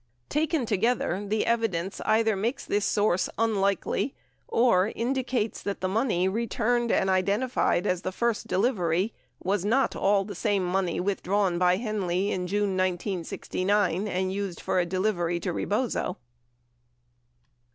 Taken 0.29 0.65
together, 0.65 1.23
the 1.27 1.45
evidence 1.45 2.01
either 2.05 2.35
makes 2.35 2.65
this 2.65 2.85
source 2.85 3.29
unlikely— 3.37 4.15
or 4.47 4.87
indicates 4.95 5.61
that 5.61 5.79
the 5.79 5.87
money 5.87 6.27
returned 6.27 6.91
and 6.91 7.07
identified 7.07 7.85
as 7.85 8.01
the 8.01 8.11
first 8.11 8.47
delivery 8.47 9.13
was 9.43 9.63
not 9.63 9.95
all 9.95 10.25
the 10.25 10.33
same 10.33 10.65
money 10.65 10.99
withdrawn 10.99 11.59
by 11.59 11.75
Henley 11.75 12.31
in 12.31 12.47
June 12.47 12.75
1969 12.75 14.07
and 14.07 14.33
used 14.33 14.59
for 14.59 14.79
a 14.79 14.87
delivery 14.87 15.39
to 15.39 15.53
Rebozo. 15.53 16.17